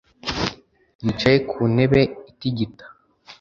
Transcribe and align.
yicaye 1.03 1.37
ku 1.49 1.59
ntebe 1.73 2.01
itigita 2.29 2.85